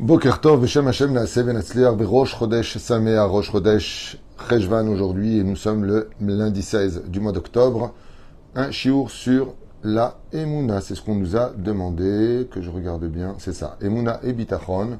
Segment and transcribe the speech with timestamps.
[0.00, 4.16] Boker Tov, Beshem Hashem Naaseh Benatzliar, Berosh Chodesh Samea, Rosh Chodesh
[4.48, 7.92] Cheshvan aujourd'hui, et nous sommes le lundi 16 du mois d'octobre.
[8.54, 9.52] Un chiour sur
[9.84, 13.76] la Emouna, c'est ce qu'on nous a demandé, que je regarde bien, c'est ça.
[13.82, 14.98] Emouna et Bitachon,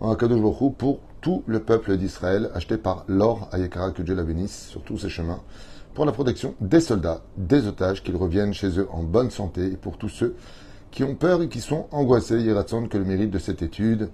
[0.00, 4.24] en Akadosh Baruch pour tout le peuple d'Israël, acheté par l'or Ayekara, que Dieu la
[4.24, 5.38] bénisse sur tous ses chemins,
[5.94, 9.76] pour la protection des soldats, des otages, qu'ils reviennent chez eux en bonne santé, et
[9.76, 10.34] pour tous ceux
[10.90, 14.10] qui ont peur et qui sont angoissés, Yeratzon, que le mérite de cette étude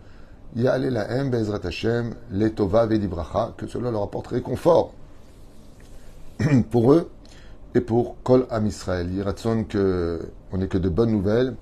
[0.57, 4.93] Ya'ale lahem be'ezrat Hashem, letova vedibracha, que cela leur apporte réconfort
[6.71, 7.11] pour eux
[7.75, 9.13] et pour Kol Am Israël.
[9.13, 10.21] Yiratson que
[10.53, 11.55] on n'est que de bonnes nouvelles.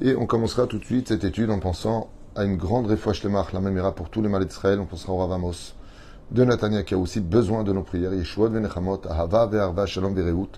[0.00, 3.60] Et on commencera tout de suite cette étude en pensant à une grande refouach la
[3.60, 4.78] même pour tous les malades d'Israël.
[4.78, 5.74] On pensera au Ravamos
[6.30, 8.14] de Natania qui a aussi besoin de nos prières.
[8.14, 10.48] Yeshua venechamot, ahava ve'arva shalom ve'reut.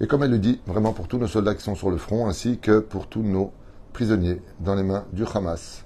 [0.00, 2.28] Et comme elle le dit, vraiment pour tous nos soldats qui sont sur le front,
[2.28, 3.52] ainsi que pour tous nos
[3.92, 5.84] prisonniers dans les mains du Hamas.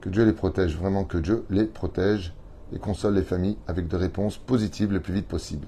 [0.00, 2.32] Que Dieu les protège, vraiment que Dieu les protège
[2.72, 5.66] et console les familles avec des réponses positives le plus vite possible.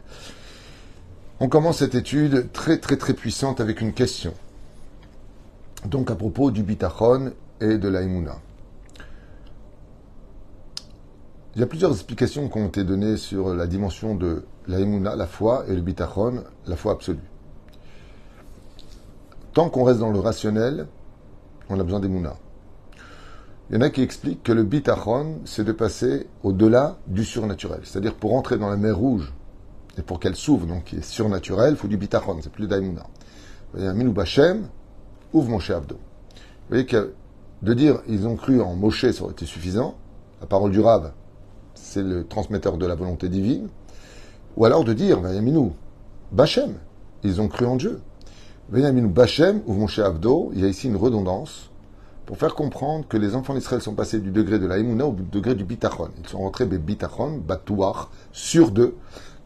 [1.41, 4.35] On commence cette étude très très très puissante avec une question.
[5.87, 8.27] Donc à propos du bitachon et de la Il
[11.57, 15.65] y a plusieurs explications qui ont été données sur la dimension de la la foi,
[15.69, 17.19] et le bitachon, la foi absolue.
[19.53, 20.87] Tant qu'on reste dans le rationnel,
[21.69, 22.37] on a besoin d'Emouna.
[23.71, 27.79] Il y en a qui expliquent que le bitachon, c'est de passer au-delà du surnaturel.
[27.85, 29.33] C'est-à-dire pour entrer dans la mer rouge
[29.97, 33.03] et pour qu'elle s'ouvre, donc qui est surnaturel, il faut du bitachon, c'est plus daimuna.
[33.73, 34.67] Vous voyez, Minou Bachem,
[35.33, 35.95] ouvre Moshe Abdo.
[35.95, 37.15] Vous voyez que
[37.63, 39.95] de dire ils ont cru en Moshe, ça aurait été suffisant.
[40.41, 41.13] La parole du Rav,
[41.75, 43.69] c'est le transmetteur de la volonté divine.
[44.57, 45.75] Ou alors de dire, Minou
[46.33, 46.75] Bachem,
[47.23, 48.01] ils ont cru en Dieu.
[48.69, 51.70] Minou Bachem, ouvre Moshe Abdo, il y a ici une redondance
[52.31, 55.57] pour faire comprendre que les enfants d'Israël sont passés du degré de la au degré
[55.57, 56.11] du Bitachon.
[56.17, 58.95] Ils sont rentrés des Bitachon, Batouach, sur d'eux,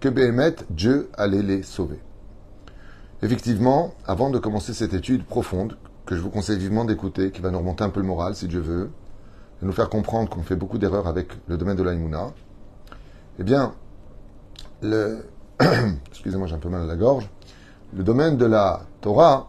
[0.00, 1.98] que Béhémet, Dieu allait les sauver.
[3.22, 7.50] Effectivement, avant de commencer cette étude profonde, que je vous conseille vivement d'écouter, qui va
[7.50, 8.90] nous remonter un peu le moral, si Dieu veut,
[9.62, 12.34] et nous faire comprendre qu'on fait beaucoup d'erreurs avec le domaine de la Emouna,
[13.38, 13.72] eh bien,
[14.82, 15.24] le...
[16.10, 17.30] excusez-moi, j'ai un peu mal à la gorge,
[17.96, 19.48] le domaine de la Torah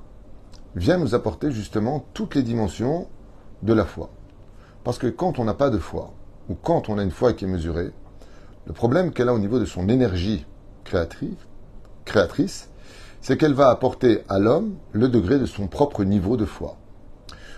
[0.77, 3.09] vient nous apporter justement toutes les dimensions
[3.63, 4.09] de la foi.
[4.83, 6.13] Parce que quand on n'a pas de foi,
[6.49, 7.91] ou quand on a une foi qui est mesurée,
[8.67, 10.45] le problème qu'elle a au niveau de son énergie
[10.83, 11.37] créatrice,
[12.05, 12.69] créatrice
[13.25, 16.77] c'est qu'elle va apporter à l'homme le degré de son propre niveau de foi.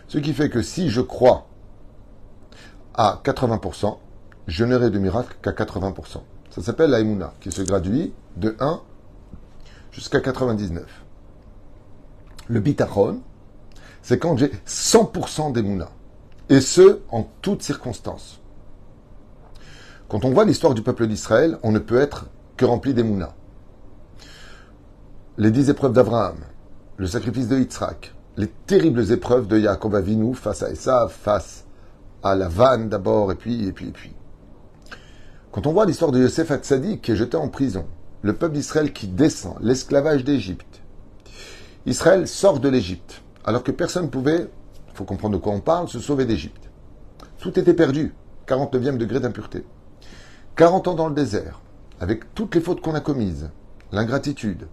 [0.07, 1.47] Ce qui fait que si je crois
[2.93, 3.97] à 80%,
[4.47, 6.21] je n'aurai de miracle qu'à 80%.
[6.51, 7.03] Ça s'appelle la
[7.41, 8.79] qui se graduit de 1
[9.91, 10.85] jusqu'à 99.
[12.47, 13.19] Le bitachon,
[14.07, 15.89] c'est quand j'ai 100% d'Emouna.
[16.47, 18.39] Et ce, en toutes circonstances.
[20.07, 23.35] Quand on voit l'histoire du peuple d'Israël, on ne peut être que rempli d'Emouna.
[25.37, 26.37] Les dix épreuves d'Abraham,
[26.95, 31.65] le sacrifice de Yitzhak, les terribles épreuves de Yaakov Avinu face à Esav, face
[32.23, 34.13] à la vanne d'abord, et puis, et puis, et puis.
[35.51, 37.85] Quand on voit l'histoire de Yosef Hatzadik qui est jeté en prison,
[38.21, 40.81] le peuple d'Israël qui descend, l'esclavage d'Égypte,
[41.85, 44.49] Israël sort de l'Égypte alors que personne ne pouvait,
[44.89, 46.69] il faut comprendre de quoi on parle, se sauver d'Égypte.
[47.39, 48.13] Tout était perdu,
[48.45, 49.65] 49e degré d'impureté.
[50.57, 51.61] 40 ans dans le désert,
[52.01, 53.49] avec toutes les fautes qu'on a commises,
[53.93, 54.67] l'ingratitude.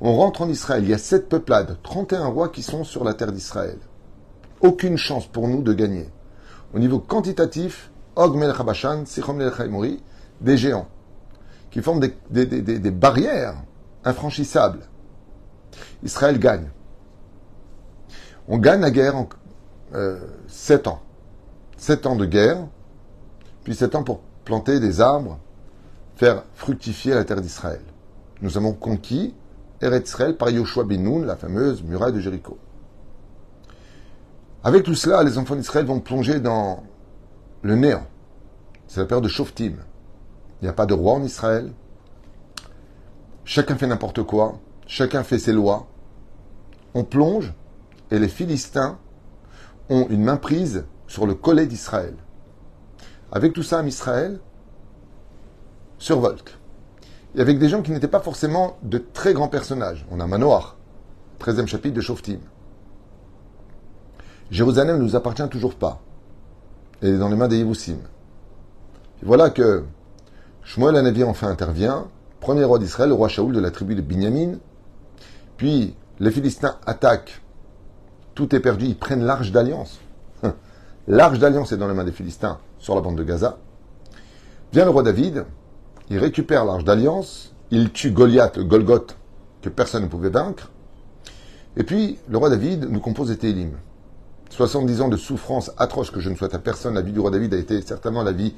[0.00, 3.12] On rentre en Israël, il y a sept peuplades, 31 rois qui sont sur la
[3.12, 3.78] terre d'Israël.
[4.60, 6.08] Aucune chance pour nous de gagner.
[6.74, 8.56] Au niveau quantitatif, Og Melech
[9.06, 9.42] Sichom
[10.40, 10.86] des géants,
[11.72, 13.56] qui forment des barrières
[14.04, 14.86] infranchissables.
[16.04, 16.70] Israël gagne.
[18.48, 19.28] On gagne la guerre en
[19.94, 20.18] euh,
[20.48, 21.00] sept ans.
[21.76, 22.66] Sept ans de guerre,
[23.62, 25.38] puis sept ans pour planter des arbres,
[26.16, 27.80] faire fructifier la terre d'Israël.
[28.42, 29.34] Nous avons conquis
[29.80, 32.58] Eretz Israël par Yoshua bin la fameuse muraille de Jéricho.
[34.62, 36.84] Avec tout cela, les enfants d'Israël vont plonger dans
[37.62, 38.06] le néant.
[38.86, 39.74] C'est la période de Shoftim.
[40.60, 41.72] Il n'y a pas de roi en Israël.
[43.44, 44.58] Chacun fait n'importe quoi.
[44.86, 45.86] Chacun fait ses lois.
[46.94, 47.52] On plonge
[48.14, 48.98] et les Philistins
[49.90, 52.14] ont une main prise sur le collet d'Israël.
[53.32, 54.38] Avec tout ça, Israël
[55.98, 56.56] survolte.
[57.34, 60.06] Et avec des gens qui n'étaient pas forcément de très grands personnages.
[60.12, 60.76] On a Manoach,
[61.40, 62.38] 13e chapitre de Shoftim.
[64.52, 66.00] Jérusalem ne nous appartient toujours pas.
[67.02, 67.98] Elle est dans les mains des Yévoussim.
[69.24, 69.84] voilà que
[70.62, 72.06] Shmuel Anavi enfin intervient,
[72.38, 74.58] premier roi d'Israël, le roi Shaoul de la tribu de Binyamin.
[75.56, 77.43] Puis les Philistins attaquent
[78.34, 80.00] tout est perdu, ils prennent l'arche d'alliance.
[81.08, 83.58] L'arche d'alliance est dans les mains des Philistins sur la bande de Gaza.
[84.72, 85.44] Vient le roi David,
[86.10, 89.16] il récupère l'arche d'alliance, il tue Goliath, Golgoth,
[89.62, 90.70] que personne ne pouvait vaincre.
[91.76, 93.72] Et puis, le roi David nous compose des Télim.
[94.50, 96.94] 70 ans de souffrance atroce que je ne souhaite à personne.
[96.94, 98.54] La vie du roi David a été certainement la vie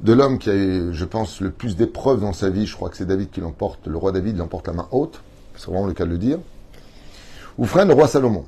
[0.00, 2.66] de l'homme qui a, je pense, le plus d'épreuves dans sa vie.
[2.66, 5.20] Je crois que c'est David qui l'emporte, le roi David l'emporte la main haute.
[5.56, 6.38] C'est vraiment le cas de le dire.
[7.56, 8.44] Ou frère le roi Salomon,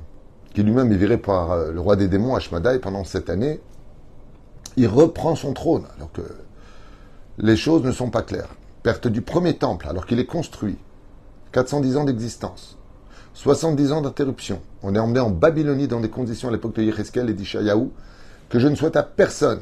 [0.53, 3.61] qui lui-même est viré par euh, le roi des démons, Ashmadaï, pendant cette année.
[4.77, 6.21] Il reprend son trône, alors que
[7.37, 8.49] les choses ne sont pas claires.
[8.83, 10.77] Perte du premier temple, alors qu'il est construit.
[11.51, 12.77] 410 ans d'existence.
[13.33, 14.61] 70 ans d'interruption.
[14.83, 17.89] On est emmené en Babylonie dans des conditions à l'époque de Yecheskel et d'Ishayahu
[18.49, 19.61] que je ne souhaite à personne.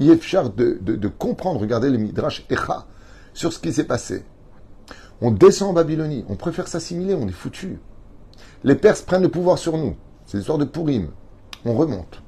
[0.00, 2.86] Il de, de comprendre, regardez le Midrash Echa,
[3.34, 4.24] sur ce qui s'est passé.
[5.20, 7.78] On descend en Babylonie, on préfère s'assimiler, on est foutu.
[8.64, 9.96] Les Perses prennent le pouvoir sur nous.
[10.26, 11.10] C'est l'histoire de Purim.
[11.64, 12.22] On remonte.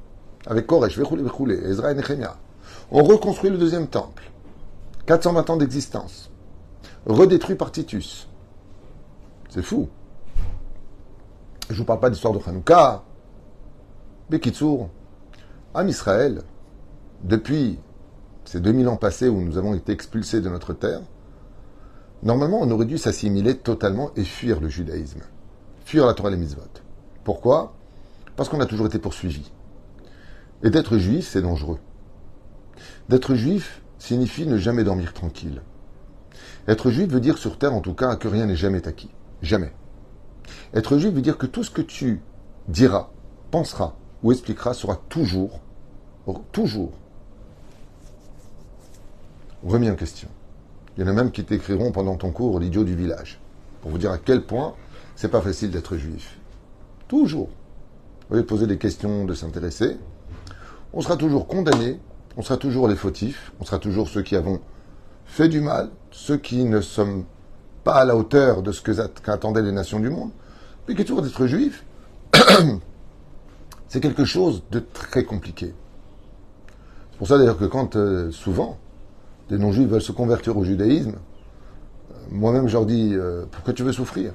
[0.46, 2.36] Avec Koresh, Vechoulé, Vechoulé, Ezra et Nehemia.
[2.90, 4.30] On reconstruit le deuxième temple.
[5.06, 6.30] 420 ans d'existence.
[7.06, 8.28] Redétruit par Titus.
[9.48, 9.88] C'est fou.
[11.68, 13.04] Je ne vous parle pas d'histoire de Hanouka.
[14.28, 14.88] Bekitsour,
[15.74, 16.42] Am Israël,
[17.24, 17.78] depuis
[18.44, 21.02] ces 2000 ans passés où nous avons été expulsés de notre terre,
[22.22, 25.20] normalement on aurait dû s'assimiler totalement et fuir le judaïsme,
[25.90, 26.62] fuir la Torah et mitzvot.
[27.24, 27.74] Pourquoi?
[28.36, 29.50] Parce qu'on a toujours été poursuivis.
[30.62, 31.80] Et d'être juif, c'est dangereux.
[33.08, 35.62] D'être juif signifie ne jamais dormir tranquille.
[36.68, 39.10] Être juif veut dire sur terre en tout cas que rien n'est jamais acquis.
[39.42, 39.72] Jamais.
[40.74, 42.20] Être juif veut dire que tout ce que tu
[42.68, 43.10] diras,
[43.50, 45.58] penseras ou expliqueras sera toujours,
[46.52, 46.92] toujours
[49.64, 50.28] remis en question.
[50.96, 53.40] Il y en a même qui t'écriront pendant ton cours l'idiot du village,
[53.82, 54.76] pour vous dire à quel point
[55.20, 56.38] c'est pas facile d'être juif.
[57.06, 57.48] Toujours.
[57.48, 59.98] Vous voyez, poser des questions, de s'intéresser.
[60.94, 62.00] On sera toujours condamné,
[62.38, 64.60] on sera toujours les fautifs, on sera toujours ceux qui avons
[65.26, 67.26] fait du mal, ceux qui ne sommes
[67.84, 70.30] pas à la hauteur de ce qu'attendaient les nations du monde.
[70.88, 71.84] Mais qui est toujours d'être juif,
[73.88, 75.74] c'est quelque chose de très compliqué.
[77.12, 78.78] C'est pour ça d'ailleurs que quand euh, souvent
[79.50, 81.16] des non-juifs veulent se convertir au judaïsme,
[82.10, 84.32] euh, moi-même je leur dis euh, pourquoi tu veux souffrir?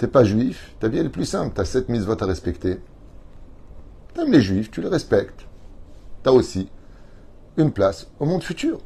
[0.00, 2.80] T'es pas juif, ta vie elle est plus simple, t'as sept mises-votes à respecter.
[4.14, 5.46] T'aimes les juifs, tu les respectes.
[6.22, 6.70] T'as aussi
[7.58, 8.78] une place au monde futur.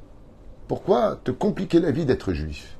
[0.66, 2.76] Pourquoi te compliquer la vie d'être juif?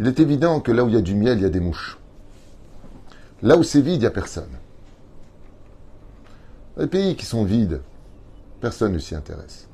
[0.00, 1.60] Il est évident que là où il y a du miel, il y a des
[1.60, 1.98] mouches.
[3.42, 4.56] Là où c'est vide, il n'y a personne.
[6.78, 7.82] Les pays qui sont vides,
[8.62, 9.68] personne ne s'y intéresse.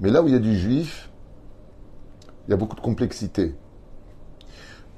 [0.00, 1.10] Mais là où il y a du juif,
[2.48, 3.54] il y a beaucoup de complexité.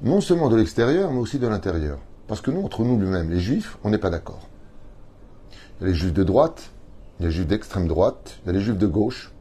[0.03, 1.99] Non seulement de l'extérieur, mais aussi de l'intérieur.
[2.29, 4.49] Parce que nous, entre nous nous-mêmes, les juifs, on n'est pas d'accord.
[5.81, 6.71] Il y a les juifs de droite,
[7.19, 9.33] il y a les juifs d'extrême droite, il y a les juifs de gauche,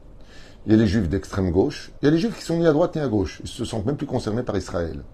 [0.66, 2.66] il y a les juifs d'extrême gauche, il y a les juifs qui sont ni
[2.66, 3.40] à droite ni à gauche.
[3.44, 5.04] Ils se sentent même plus concernés par Israël.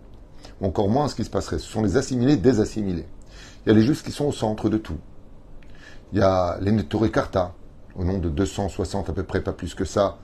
[0.63, 1.59] Encore moins ce qui se passerait.
[1.59, 3.07] Ce sont les assimilés désassimilés.
[3.65, 4.99] Il y a les juifs qui sont au centre de tout.
[6.13, 7.55] Il y a les Netoré Karta,
[7.97, 10.19] au nom de 260 à peu près, pas plus que ça,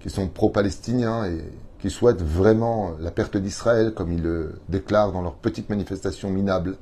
[0.00, 1.42] qui sont pro-palestiniens et
[1.86, 6.78] qui souhaitent vraiment la perte d'Israël, comme ils le déclarent dans leurs petites manifestations minables.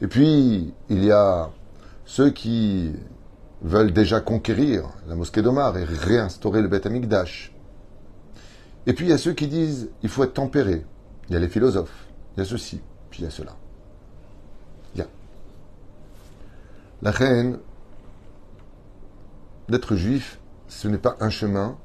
[0.00, 1.50] Et puis, il y a
[2.06, 2.94] ceux qui
[3.60, 7.52] veulent déjà conquérir la mosquée d'Omar et réinstaurer le Beth Amikdash.
[8.86, 10.86] Et puis il y a ceux qui disent il faut être tempéré.
[11.28, 12.06] Il y a les philosophes,
[12.36, 12.80] il y a ceci,
[13.10, 13.54] puis il y a cela.
[14.94, 15.04] Il.
[17.02, 17.58] La reine
[19.68, 21.76] d'être juif, ce n'est pas un chemin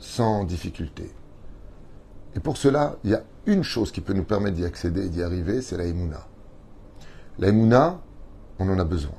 [0.00, 1.14] sans difficulté.
[2.34, 5.08] Et pour cela, il y a une chose qui peut nous permettre d'y accéder et
[5.08, 6.26] d'y arriver, c'est la Emouna.
[7.38, 8.00] La Emouna,
[8.58, 9.14] on en a besoin.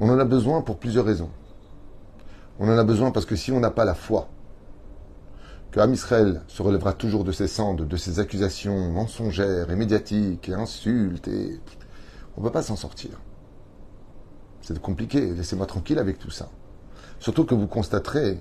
[0.00, 1.30] On en a besoin pour plusieurs raisons.
[2.58, 4.28] On en a besoin parce que si on n'a pas la foi
[5.70, 10.48] que Am Israël se relèvera toujours de ses cendres, de ses accusations mensongères et médiatiques
[10.48, 11.60] et insultes, et
[12.36, 13.20] on ne peut pas s'en sortir.
[14.62, 16.48] C'est compliqué, laissez-moi tranquille avec tout ça.
[17.18, 18.40] Surtout que vous constaterez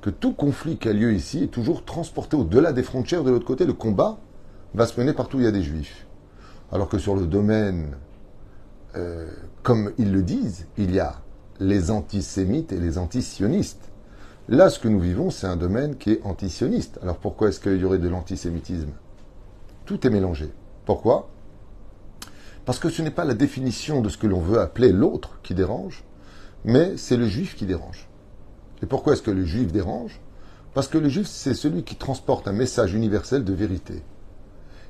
[0.00, 3.24] que tout conflit qui a lieu ici est toujours transporté au-delà des frontières.
[3.24, 4.18] De l'autre côté, le combat
[4.74, 6.06] va se mener partout où il y a des juifs.
[6.70, 7.96] Alors que sur le domaine,
[8.96, 9.28] euh,
[9.62, 11.16] comme ils le disent, il y a
[11.60, 13.90] les antisémites et les antisionistes.
[14.48, 16.98] Là, ce que nous vivons, c'est un domaine qui est antisioniste.
[17.02, 18.92] Alors pourquoi est-ce qu'il y aurait de l'antisémitisme?
[19.84, 20.52] Tout est mélangé.
[20.86, 21.28] Pourquoi?
[22.64, 25.54] Parce que ce n'est pas la définition de ce que l'on veut appeler l'autre qui
[25.54, 26.04] dérange,
[26.64, 28.07] mais c'est le juif qui dérange.
[28.82, 30.20] Et pourquoi est-ce que le juif dérange?
[30.74, 34.02] Parce que le juif, c'est celui qui transporte un message universel de vérité.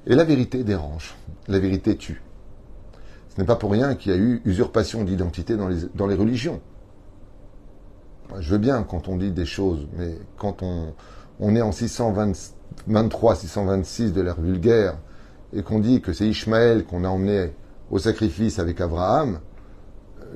[0.07, 1.17] Et la vérité dérange.
[1.47, 2.23] La vérité tue.
[3.29, 5.69] Ce n'est pas pour rien qu'il y a eu usurpation d'identité dans
[6.07, 6.61] les, religions.
[8.39, 10.93] Je veux bien quand on dit des choses, mais quand on,
[11.41, 14.99] on est en 623, 626 de l'ère vulgaire,
[15.53, 17.53] et qu'on dit que c'est Ishmaël qu'on a emmené
[17.91, 19.41] au sacrifice avec Abraham,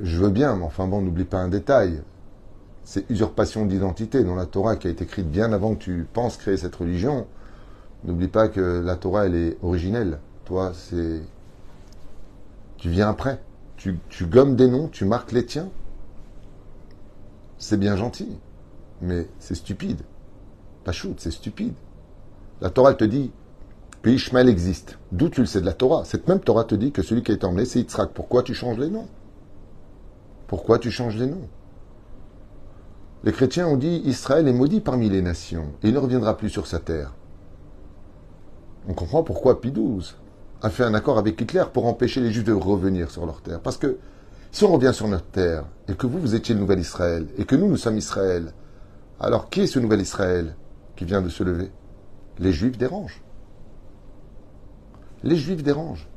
[0.00, 2.00] je veux bien, mais enfin bon, n'oublie pas un détail.
[2.84, 6.36] C'est usurpation d'identité dans la Torah qui a été écrite bien avant que tu penses
[6.36, 7.26] créer cette religion.
[8.04, 10.18] N'oublie pas que la Torah, elle est originelle.
[10.44, 11.22] Toi, c'est.
[12.78, 13.40] Tu viens après.
[13.76, 15.68] Tu, gommes des noms, tu marques les tiens.
[17.58, 18.38] C'est bien gentil,
[19.00, 20.02] mais c'est stupide.
[20.84, 21.74] Pas shoot, c'est stupide.
[22.60, 23.32] La Torah, elle te dit
[24.02, 24.98] que Ishmael existe.
[25.10, 26.04] D'où tu le sais de la Torah?
[26.04, 28.10] Cette même Torah te dit que celui qui a été emmené, c'est Yitzhak.
[28.10, 29.08] Pourquoi tu changes les noms?
[30.46, 31.48] Pourquoi tu changes les noms?
[33.24, 36.50] Les chrétiens ont dit Israël est maudit parmi les nations et il ne reviendra plus
[36.50, 37.14] sur sa terre.
[38.88, 40.16] On comprend pourquoi Pie XII
[40.60, 43.60] a fait un accord avec Hitler pour empêcher les Juifs de revenir sur leur terre.
[43.60, 43.98] Parce que
[44.50, 47.44] si on revient sur notre terre, et que vous, vous étiez le nouvel Israël, et
[47.44, 48.52] que nous, nous sommes Israël,
[49.20, 50.56] alors qui est ce nouvel Israël
[50.96, 51.70] qui vient de se lever?
[52.38, 53.22] Les Juifs dérangent.
[55.22, 56.08] Les Juifs dérangent.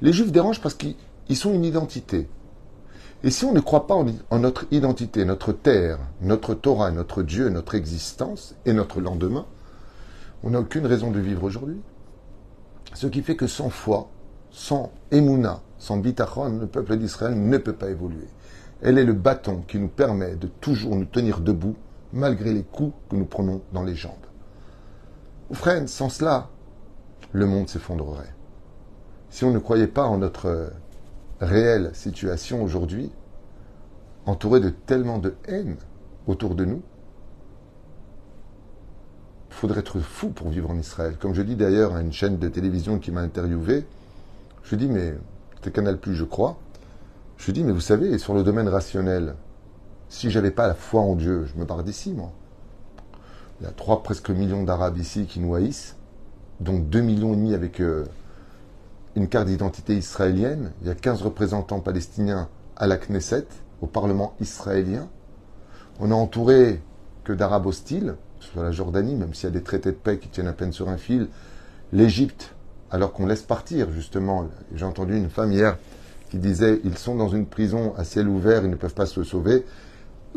[0.00, 0.96] Les Juifs dérangent parce qu'ils
[1.36, 2.26] sont une identité.
[3.24, 3.96] Et si on ne croit pas
[4.30, 9.46] en, notre identité, notre terre, notre Torah, notre Dieu, notre existence et notre lendemain,
[10.44, 11.80] on n'a aucune raison de vivre aujourd'hui.
[12.94, 14.08] Ce qui fait que sans foi,
[14.52, 18.28] sans émouna, sans bitachon, le peuple d'Israël ne peut pas évoluer.
[18.82, 21.74] Elle est le bâton qui nous permet de toujours nous tenir debout
[22.12, 24.14] malgré les coups que nous prenons dans les jambes.
[25.52, 26.48] Frère, sans cela,
[27.32, 28.32] le monde s'effondrerait.
[29.30, 30.72] Si on ne croyait pas en notre
[31.40, 33.10] réelle situation aujourd'hui,
[34.26, 35.76] entouré de tellement de haine
[36.26, 36.82] autour de nous,
[39.50, 41.16] faudrait être fou pour vivre en Israël.
[41.18, 43.84] Comme je dis d'ailleurs à une chaîne de télévision qui m'a interviewé,
[44.62, 45.14] je dis, mais
[45.56, 46.58] c'était Canal Plus, je crois.
[47.36, 49.34] Je dis, mais vous savez, sur le domaine rationnel,
[50.08, 52.32] si j'avais pas la foi en Dieu, je me barre d'ici, moi.
[53.60, 55.96] Il y a trois presque millions d'Arabes ici qui nous haïssent,
[56.60, 58.04] donc deux millions et demi avec euh,
[59.18, 60.70] une carte d'identité israélienne.
[60.80, 63.46] Il y a 15 représentants palestiniens à la Knesset,
[63.82, 65.08] au Parlement israélien.
[65.98, 66.80] On a entouré
[67.24, 70.28] que d'Arabes hostiles, soit la Jordanie, même s'il y a des traités de paix qui
[70.28, 71.26] tiennent à peine sur un fil,
[71.92, 72.54] l'Égypte,
[72.92, 74.46] alors qu'on laisse partir, justement.
[74.72, 75.78] J'ai entendu une femme hier
[76.30, 79.24] qui disait ils sont dans une prison à ciel ouvert, ils ne peuvent pas se
[79.24, 79.64] sauver.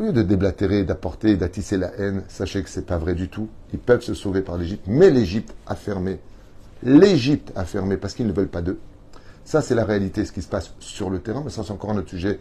[0.00, 3.48] Au lieu de déblatérer, d'apporter, d'attisser la haine, sachez que c'est pas vrai du tout.
[3.72, 6.18] Ils peuvent se sauver par l'Égypte, mais l'Égypte a fermé.
[6.82, 8.78] L'Égypte a fermé parce qu'ils ne veulent pas d'eux.
[9.44, 11.90] Ça, c'est la réalité, ce qui se passe sur le terrain, mais ça, c'est encore
[11.90, 12.38] un autre sujet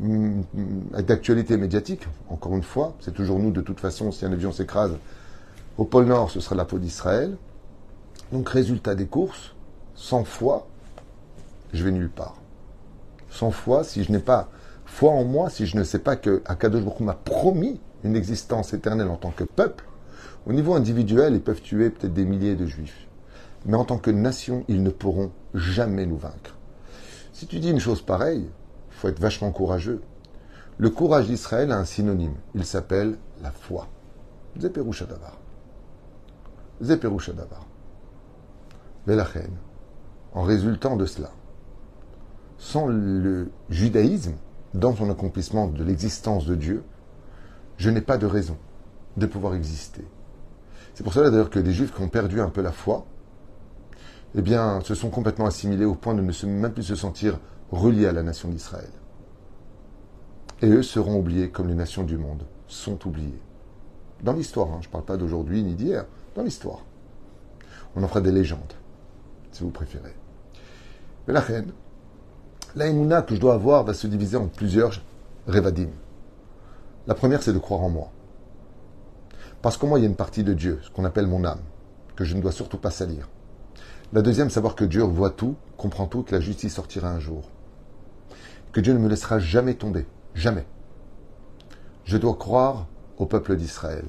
[0.00, 2.06] mm, mm, d'actualité médiatique.
[2.28, 4.96] Encore une fois, c'est toujours nous, de toute façon, si un avion s'écrase
[5.76, 7.36] au pôle Nord, ce sera la peau d'Israël.
[8.32, 9.54] Donc, résultat des courses,
[9.94, 10.66] sans foi,
[11.72, 12.36] je vais nulle part.
[13.30, 14.48] Sans foi, si je n'ai pas
[14.86, 19.08] foi en moi, si je ne sais pas que Akadosh m'a promis une existence éternelle
[19.08, 19.84] en tant que peuple,
[20.46, 23.07] au niveau individuel, ils peuvent tuer peut-être des milliers de juifs.
[23.68, 26.56] Mais en tant que nation, ils ne pourront jamais nous vaincre.
[27.34, 28.48] Si tu dis une chose pareille,
[28.90, 30.00] il faut être vachement courageux.
[30.78, 32.34] Le courage d'Israël a un synonyme.
[32.54, 33.86] Il s'appelle la foi.
[34.58, 35.38] Zeperushadavar.
[36.80, 37.66] Zeperushadavar.
[39.06, 39.50] Velachen,
[40.32, 41.30] en résultant de cela,
[42.56, 44.34] sans le judaïsme,
[44.72, 46.84] dans son accomplissement de l'existence de Dieu,
[47.76, 48.56] je n'ai pas de raison
[49.18, 50.04] de pouvoir exister.
[50.94, 53.06] C'est pour cela d'ailleurs que les Juifs qui ont perdu un peu la foi,
[54.38, 57.40] eh bien, se sont complètement assimilés au point de ne même plus se sentir
[57.72, 58.88] reliés à la nation d'Israël.
[60.62, 63.42] Et eux seront oubliés comme les nations du monde sont oubliées.
[64.22, 66.04] Dans l'histoire, hein, je ne parle pas d'aujourd'hui ni d'hier,
[66.36, 66.84] dans l'histoire.
[67.96, 68.74] On en fera des légendes,
[69.50, 70.14] si vous préférez.
[71.26, 71.72] Mais la reine,
[72.76, 75.00] la que je dois avoir va se diviser en plusieurs
[75.48, 75.90] revadim.
[77.08, 78.12] La première, c'est de croire en moi.
[79.62, 81.62] Parce qu'en moi, il y a une partie de Dieu, ce qu'on appelle mon âme,
[82.14, 83.28] que je ne dois surtout pas salir.
[84.14, 87.50] La deuxième, savoir que Dieu voit tout, comprend tout, que la justice sortira un jour.
[88.72, 90.06] Que Dieu ne me laissera jamais tomber.
[90.34, 90.64] Jamais.
[92.06, 92.86] Je dois croire
[93.18, 94.06] au peuple d'Israël.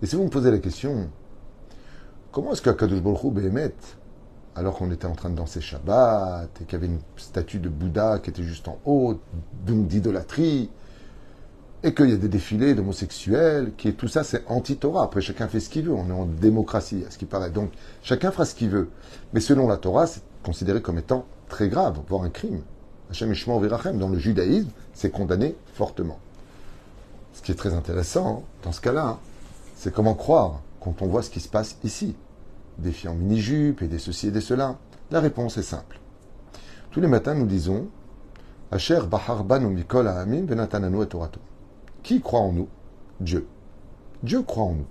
[0.00, 1.10] Et si vous me posez la question,
[2.32, 3.52] comment est-ce qu'Akadosh Baruch Hu,
[4.56, 7.68] alors qu'on était en train de danser Shabbat, et qu'il y avait une statue de
[7.68, 9.20] Bouddha qui était juste en haut,
[9.66, 10.70] donc d'idolâtrie,
[11.84, 15.04] et qu'il y a des défilés d'homosexuels, qui tout ça, c'est anti-Torah.
[15.04, 15.92] Après, chacun fait ce qu'il veut.
[15.92, 17.50] On est en démocratie, à ce qui paraît.
[17.50, 17.72] Donc,
[18.02, 18.88] chacun fera ce qu'il veut.
[19.34, 22.62] Mais selon la Torah, c'est considéré comme étant très grave, voire un crime.
[23.10, 26.18] Hachem Ishmael Virachem, dans le judaïsme, c'est condamné fortement.
[27.34, 29.18] Ce qui est très intéressant, hein, dans ce cas-là, hein,
[29.76, 32.16] c'est comment croire quand on voit ce qui se passe ici.
[32.78, 34.78] Des filles en mini-jupe et des ceci et des cela.
[35.10, 36.00] La réponse est simple.
[36.92, 37.88] Tous les matins, nous disons
[38.70, 41.40] Asher Bahar Banu Mikol Ahamim Venatananu et Torato.
[42.04, 42.68] Qui croit en nous?
[43.18, 43.48] Dieu.
[44.22, 44.86] Dieu croit en nous.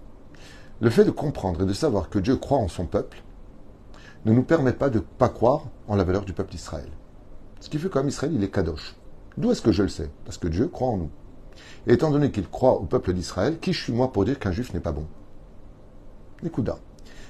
[0.82, 3.22] Le fait de comprendre et de savoir que Dieu croit en son peuple
[4.26, 6.90] ne nous permet pas de ne pas croire en la valeur du peuple d'Israël.
[7.60, 8.96] Ce qui fait comme Israël, il est kadosh.
[9.38, 10.10] D'où est-ce que je le sais?
[10.26, 11.12] Parce que Dieu croit en nous.
[11.86, 14.52] Et étant donné qu'il croit au peuple d'Israël, qui je suis moi pour dire qu'un
[14.52, 15.06] juif n'est pas bon?
[16.42, 16.80] Nikuda.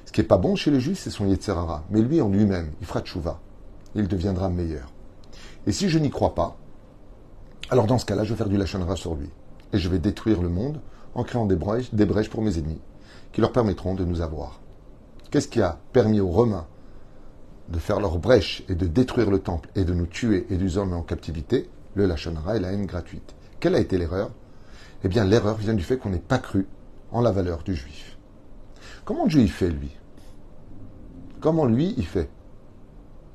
[0.06, 1.84] Ce qui n'est pas bon chez les juifs, c'est son Yetzerara.
[1.90, 3.42] Mais lui, en lui-même, il fera tchouva.
[3.96, 4.94] Il deviendra meilleur.
[5.68, 6.56] Et si je n'y crois pas,
[7.70, 9.30] alors dans ce cas-là, je vais faire du lachonara sur lui.
[9.74, 10.80] Et je vais détruire le monde
[11.16, 12.80] en créant des brèches, pour mes ennemis,
[13.32, 14.62] qui leur permettront de nous avoir.
[15.32, 16.68] Qu'est-ce qui a permis aux Romains
[17.70, 20.78] de faire leurs brèches et de détruire le temple et de nous tuer et nous
[20.78, 21.70] hommes en captivité?
[21.96, 23.36] Le lachonara et la haine gratuite.
[23.60, 24.32] Quelle a été l'erreur?
[25.04, 26.68] Eh bien, l'erreur vient du fait qu'on n'ait pas cru
[27.12, 28.18] en la valeur du juif.
[29.06, 29.92] Comment Dieu y fait, lui?
[31.40, 32.30] Comment lui y fait?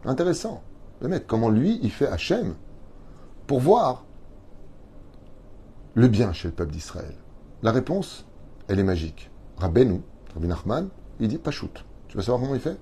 [0.04, 0.62] Intéressant.
[1.00, 2.54] Le comment lui il fait Hachem?
[3.46, 4.04] Pour voir
[5.98, 7.12] le bien chez le peuple d'Israël
[7.64, 8.24] La réponse,
[8.68, 9.32] elle est magique.
[9.56, 10.00] Rabbeinu,
[10.32, 11.72] Rabbi Nachman, il dit Pachout.
[12.06, 12.78] Tu veux savoir comment il fait?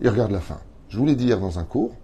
[0.00, 0.60] Il regarde la fin.
[0.90, 1.96] Je vous l'ai dit hier dans un cours,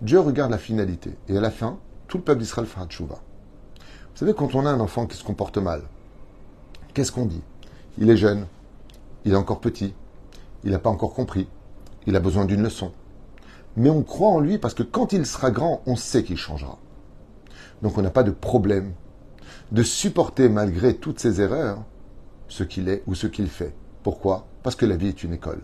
[0.00, 1.18] Dieu regarde la finalité.
[1.28, 3.16] Et à la fin, tout le peuple d'Israël fera tchouva.
[3.16, 5.82] Vous savez, quand on a un enfant qui se comporte mal,
[6.94, 7.42] qu'est-ce qu'on dit?
[7.98, 8.46] Il est jeune,
[9.24, 9.94] il est encore petit,
[10.62, 11.48] il n'a pas encore compris,
[12.06, 12.92] il a besoin d'une leçon.
[13.76, 16.78] Mais on croit en lui parce que quand il sera grand, on sait qu'il changera.
[17.82, 18.92] Donc on n'a pas de problème
[19.72, 21.82] de supporter malgré toutes ses erreurs
[22.46, 23.74] ce qu'il est ou ce qu'il fait.
[24.02, 24.46] Pourquoi?
[24.62, 25.62] Parce que la vie est une école.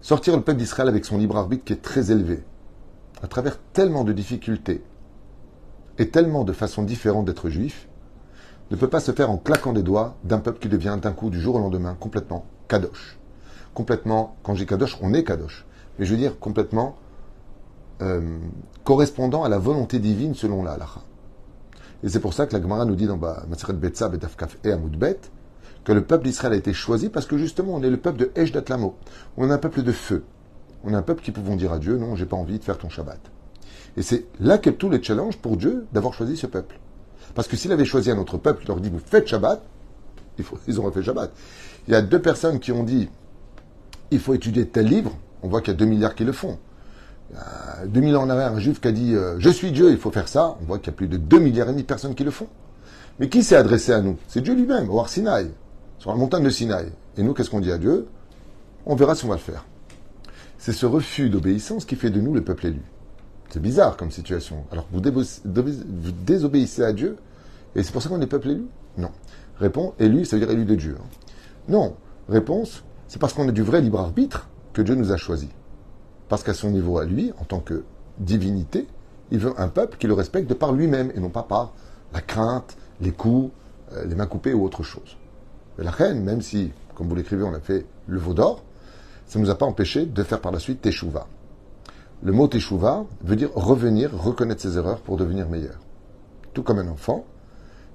[0.00, 2.42] Sortir le peuple d'Israël avec son libre arbitre qui est très élevé,
[3.22, 4.82] à travers tellement de difficultés
[5.98, 7.86] et tellement de façons différentes d'être juif,
[8.70, 11.28] ne peut pas se faire en claquant des doigts d'un peuple qui devient d'un coup,
[11.28, 13.18] du jour au lendemain, complètement kadosh.
[13.74, 15.66] Complètement, quand j'ai kadosh, on est kadosh.
[15.98, 16.96] Mais je veux dire complètement
[18.00, 18.38] euh,
[18.84, 20.78] correspondant à la volonté divine selon la.
[22.04, 24.70] Et c'est pour ça que la Gemara nous dit dans Maseret Betzab et Dafkaf et
[24.70, 25.18] Amoudbet
[25.84, 28.30] que le peuple d'Israël a été choisi parce que justement on est le peuple de
[28.34, 28.94] Esh Datlamo.
[29.38, 30.22] On est un peuple de feu.
[30.84, 32.76] On est un peuple qui pouvons dire à Dieu non, j'ai pas envie de faire
[32.76, 33.18] ton Shabbat.
[33.96, 36.78] Et c'est là qu'est tout le challenge pour Dieu d'avoir choisi ce peuple.
[37.34, 39.62] Parce que s'il avait choisi un autre peuple, il leur dit vous faites Shabbat,
[40.68, 41.32] ils auraient fait Shabbat.
[41.88, 43.08] Il y a deux personnes qui ont dit
[44.10, 46.58] il faut étudier tel livre, on voit qu'il y a 2 milliards qui le font.
[47.34, 49.90] Y a 2000 ans en arrière, un juif qui a dit euh, Je suis Dieu,
[49.90, 50.56] il faut faire ça.
[50.62, 52.30] On voit qu'il y a plus de 2 milliards et demi de personnes qui le
[52.30, 52.48] font.
[53.18, 54.16] Mais qui s'est adressé à nous?
[54.28, 55.50] C'est Dieu lui-même, au Sinaï,
[55.98, 56.86] sur la montagne de Sinaï.
[57.16, 58.08] Et nous, qu'est-ce qu'on dit à Dieu?
[58.86, 59.64] On verra si on va le faire.
[60.58, 62.82] C'est ce refus d'obéissance qui fait de nous le peuple élu.
[63.50, 64.64] C'est bizarre comme situation.
[64.72, 67.16] Alors vous, vous désobéissez à Dieu,
[67.76, 68.64] et c'est pour ça qu'on est peuple élu?
[68.96, 69.10] Non.
[69.60, 70.96] Réponse élu, ça veut dire élu de Dieu.
[71.68, 71.94] Non.
[72.28, 75.50] Réponse, c'est parce qu'on a du vrai libre arbitre que Dieu nous a choisis.
[76.28, 77.84] Parce qu'à son niveau à lui, en tant que
[78.18, 78.86] divinité,
[79.30, 81.72] il veut un peuple qui le respecte de par lui-même et non pas par
[82.12, 83.52] la crainte, les coups,
[83.92, 85.16] euh, les mains coupées ou autre chose.
[85.76, 88.62] Mais la reine, même si, comme vous l'écrivez, on a fait le veau d'or,
[89.26, 91.26] ça ne nous a pas empêché de faire par la suite Teshuva.
[92.22, 95.78] Le mot Teshuva veut dire revenir, reconnaître ses erreurs pour devenir meilleur.
[96.52, 97.24] Tout comme un enfant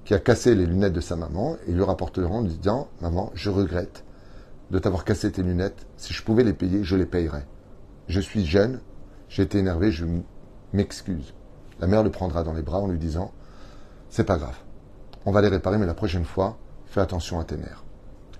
[0.06, 3.32] qui a cassé les lunettes de sa maman et lui rapportera en lui disant Maman,
[3.36, 4.04] je regrette
[4.72, 5.86] de t'avoir cassé tes lunettes.
[5.98, 7.46] Si je pouvais les payer, je les payerais.
[8.10, 8.80] Je suis jeune,
[9.30, 10.04] j'ai été énervé, je
[10.74, 11.36] m'excuse.
[11.80, 13.32] La mère le prendra dans les bras en lui disant
[14.10, 14.58] C'est pas grave.
[15.26, 17.84] On va les réparer, mais la prochaine fois, fais attention à tes nerfs.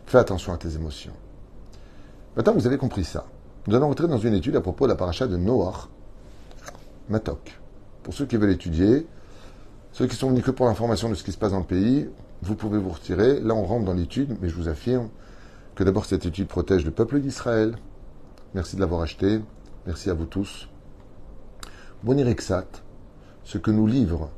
[0.08, 1.14] Fais attention à tes émotions.
[2.36, 3.28] Maintenant, vous avez compris ça.
[3.68, 5.88] Nous allons entrer dans une étude à propos de la paracha de Noach,
[7.08, 7.60] Matok.
[8.02, 9.06] Pour ceux qui veulent étudier,
[9.92, 12.10] ceux qui sont venus que pour l'information de ce qui se passe dans le pays,
[12.42, 13.40] vous pouvez vous retirer.
[13.40, 15.10] Là, on rentre dans l'étude, mais je vous affirme
[15.76, 17.78] que d'abord cette étude protège le peuple d'Israël.
[18.56, 19.42] Merci de l'avoir acheté.
[19.86, 20.68] Merci à vous tous.
[22.04, 22.68] Bonirexat,
[23.44, 24.30] ce que nous livrent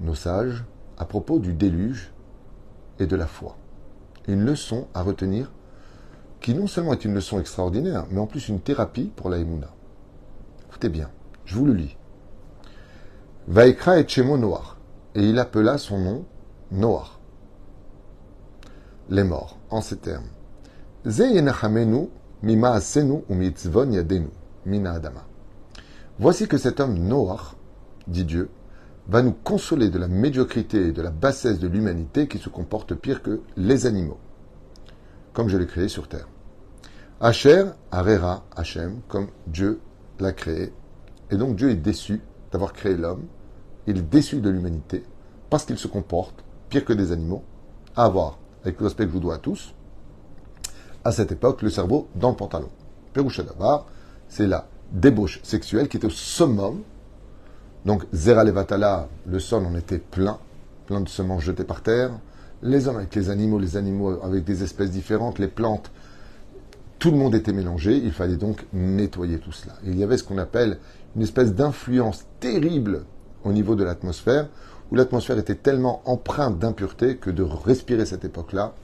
[0.00, 0.64] nos sages
[0.98, 2.12] à propos du déluge
[2.98, 3.56] et de la foi.
[4.26, 5.52] Une leçon à retenir
[6.40, 9.38] qui non seulement est une leçon extraordinaire, mais en plus une thérapie pour la.
[9.38, 11.10] Écoutez bien,
[11.44, 11.96] je vous le lis.
[13.48, 14.78] Vaikra et Chemo Noir,
[15.14, 16.24] et il appela son nom
[16.70, 17.20] Noir.
[19.08, 20.28] Les morts, en ces termes.
[26.18, 27.56] Voici que cet homme Noach,
[28.06, 28.50] dit Dieu,
[29.08, 32.94] va nous consoler de la médiocrité et de la bassesse de l'humanité qui se comporte
[32.94, 34.18] pire que les animaux,
[35.32, 36.28] comme je l'ai créé sur terre.
[37.20, 39.80] Asher, Arera, Hachem, comme Dieu
[40.20, 40.72] l'a créé.
[41.30, 42.20] Et donc Dieu est déçu
[42.52, 43.24] d'avoir créé l'homme.
[43.86, 45.04] Il est déçu de l'humanité
[45.50, 47.44] parce qu'il se comporte pire que des animaux.
[47.96, 49.74] À avoir, avec l'aspect que je vous dois à tous,
[51.04, 52.70] à cette époque le cerveau dans le pantalon.
[53.12, 53.86] Péroucha d'abord,
[54.34, 56.82] c'est la débauche sexuelle qui était au summum.
[57.84, 60.38] Donc, Zera Levatala, le sol en était plein,
[60.86, 62.10] plein de semences jetées par terre.
[62.60, 65.92] Les hommes avec les animaux, les animaux avec des espèces différentes, les plantes,
[66.98, 67.96] tout le monde était mélangé.
[67.96, 69.74] Il fallait donc nettoyer tout cela.
[69.84, 70.78] il y avait ce qu'on appelle
[71.14, 73.04] une espèce d'influence terrible
[73.44, 74.48] au niveau de l'atmosphère,
[74.90, 78.74] où l'atmosphère était tellement empreinte d'impureté que de respirer cette époque-là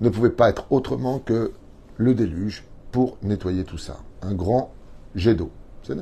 [0.00, 1.52] ne pouvait pas être autrement que
[1.96, 3.98] le déluge pour nettoyer tout ça.
[4.22, 4.72] Un grand
[5.14, 5.50] jet d'eau.
[5.82, 5.96] C'est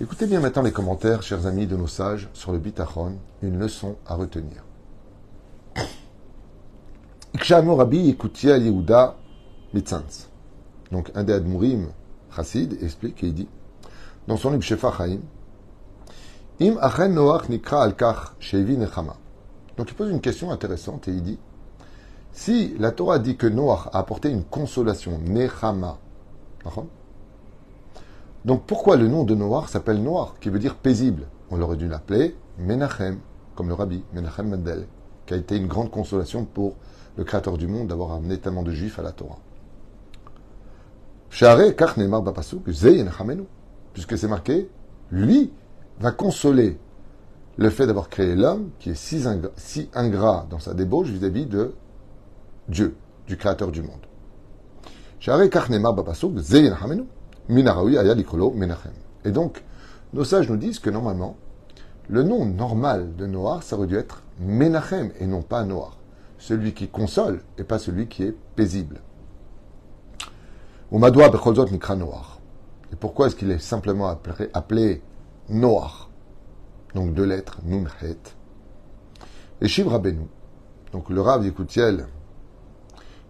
[0.00, 3.96] Écoutez bien maintenant les commentaires, chers amis de nos sages, sur le bitachon, une leçon
[4.06, 4.64] à retenir.
[10.90, 11.88] Donc un des Admurim,
[12.34, 13.48] Chassid, explique et il dit,
[14.26, 15.20] dans son livre Shefa Chaim,
[16.60, 19.16] Im achen Noach nikra al kach shevi nechama.
[19.76, 21.38] Donc il pose une question intéressante et il dit,
[22.34, 25.98] si la Torah dit que Noach a apporté une consolation, nechama,
[28.44, 31.28] donc pourquoi le nom de Noach s'appelle Noach, qui veut dire paisible?
[31.50, 33.20] On aurait dû l'appeler Menachem,
[33.54, 34.86] comme le rabbi Menachem Mendel,
[35.26, 36.74] qui a été une grande consolation pour
[37.16, 39.38] le Créateur du monde d'avoir amené tellement de Juifs à la Torah.
[43.92, 44.68] Puisque c'est marqué,
[45.12, 45.52] lui
[46.00, 46.78] va consoler
[47.56, 51.74] le fait d'avoir créé l'homme qui est si ingrat, dans sa débauche vis-à-vis de
[52.68, 52.96] Dieu,
[53.26, 54.06] du Créateur du monde.
[59.24, 59.64] Et donc,
[60.12, 61.36] nos sages nous disent que normalement,
[62.08, 65.98] le nom normal de Noir, ça aurait dû être Menachem et non pas Noir.
[66.38, 69.00] Celui qui console et pas celui qui est paisible.
[70.92, 70.96] Et
[73.00, 75.02] pourquoi est-ce qu'il est simplement appelé, appelé
[76.94, 78.18] Donc deux lettres, Nunhet.
[79.60, 80.26] Et Shiv Rabbeinu,
[80.92, 82.06] donc le Rav Yekoutiel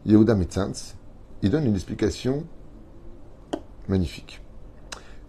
[0.06, 0.96] Yehuda Mitzanz,
[1.40, 2.44] il donne une explication
[3.88, 4.42] magnifique.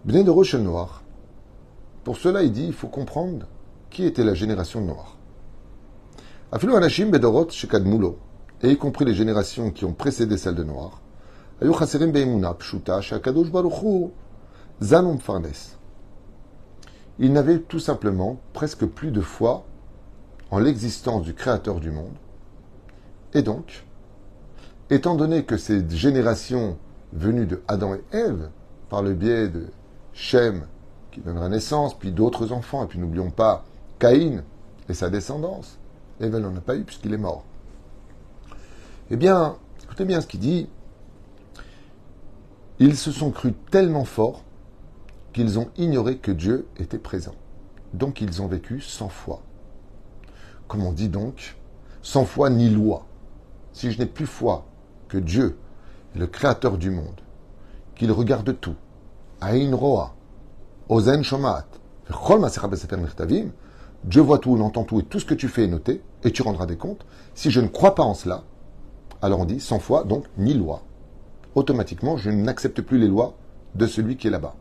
[0.04, 1.02] De Roche Noir.
[2.04, 3.46] Pour cela, il dit il faut comprendre
[3.88, 5.16] qui était la génération noire.
[6.52, 8.18] Afilu Anashim Bedorot Shekadmulo,
[8.62, 11.00] et y compris les générations qui ont précédé celle de Noir,
[11.62, 14.10] Ayu Chaserim Beimuna Pshuta Shakadosh Baruchu
[14.82, 15.72] Zanum Farnes.
[17.18, 19.64] Il n'avait tout simplement presque plus de foi
[20.50, 22.16] en l'existence du Créateur du monde,
[23.32, 23.85] et donc,
[24.90, 26.78] étant donné que ces générations
[27.12, 28.50] venues de Adam et Ève,
[28.88, 29.66] par le biais de
[30.12, 30.66] Shem,
[31.10, 33.64] qui donnera naissance, puis d'autres enfants, et puis n'oublions pas
[33.98, 34.44] Caïn
[34.88, 35.78] et sa descendance,
[36.20, 37.44] Ève n'en a pas eu puisqu'il est mort.
[39.10, 40.68] Eh bien, écoutez bien ce qu'il dit.
[42.78, 44.42] Ils se sont crus tellement forts
[45.32, 47.34] qu'ils ont ignoré que Dieu était présent.
[47.94, 49.42] Donc ils ont vécu sans foi.
[50.68, 51.56] Comme on dit donc,
[52.02, 53.06] sans foi ni loi.
[53.72, 54.66] Si je n'ai plus foi
[55.08, 55.58] que Dieu
[56.14, 57.20] est le créateur du monde,
[57.94, 58.76] qu'il regarde tout,
[59.40, 60.14] Aïn Roa,
[60.88, 61.66] Ozen Shomat,
[64.04, 66.30] Dieu voit tout, il entend tout, et tout ce que tu fais est noté, et
[66.30, 67.04] tu rendras des comptes.
[67.34, 68.44] Si je ne crois pas en cela,
[69.20, 70.82] alors on dit sans foi, donc ni loi.
[71.54, 73.34] Automatiquement, je n'accepte plus les lois
[73.74, 74.54] de celui qui est là-bas.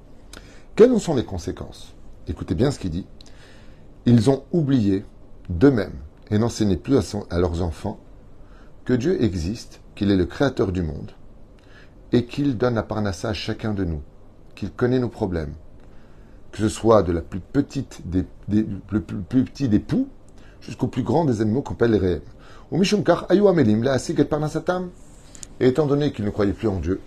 [0.75, 1.93] Quelles en sont les conséquences?
[2.27, 3.05] Écoutez bien ce qu'il dit.
[4.05, 5.05] Ils ont oublié
[5.49, 5.99] d'eux-mêmes
[6.31, 6.97] et n'enseignaient plus
[7.29, 7.99] à leurs enfants
[8.83, 11.11] que Dieu existe qu'il est le créateur du monde
[12.11, 14.01] et qu'il donne la parnassa à chacun de nous,
[14.55, 15.53] qu'il connaît nos problèmes,
[16.51, 18.25] que ce soit de la plus petite des,
[19.27, 20.07] plus, des poux
[20.61, 22.21] jusqu'au plus grand des animaux qu'on appelle les rêves.
[25.59, 26.99] Et étant donné qu'ils ne croyaient plus en Dieu,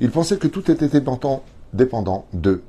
[0.00, 2.62] ils pensaient que tout était dépendant, dépendant d'eux,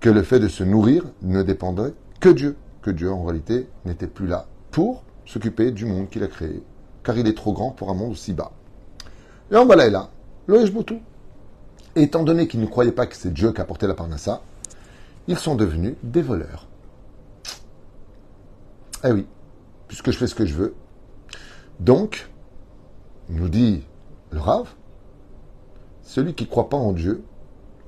[0.00, 4.06] que le fait de se nourrir ne dépendait que Dieu, que Dieu en réalité n'était
[4.06, 6.62] plus là pour s'occuper du monde qu'il a créé,
[7.02, 8.52] car il est trop grand pour un monde aussi bas.
[9.50, 10.10] Et voilà là,
[10.86, 11.00] tout.
[11.96, 14.42] Étant donné qu'ils ne croyaient pas que c'est Dieu qui apportait la parnassa,
[15.26, 16.66] ils sont devenus des voleurs.
[19.04, 19.26] Eh oui,
[19.86, 20.74] puisque je fais ce que je veux.
[21.80, 22.28] Donc,
[23.28, 23.84] nous dit
[24.30, 24.68] le Rav,
[26.02, 27.22] celui qui ne croit pas en Dieu,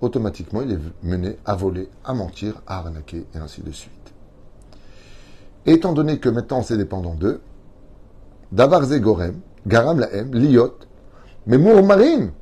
[0.01, 3.92] automatiquement, il est mené à voler, à mentir, à arnaquer, et ainsi de suite.
[5.66, 7.40] Étant donné que maintenant c'est dépendant d'eux,
[8.53, 10.79] Davar Zegorem, Garam Laem, Liot,
[11.46, 12.33] mais Mourmarim,